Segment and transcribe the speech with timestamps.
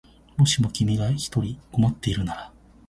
[0.35, 2.51] もしも君が一人困ってるなら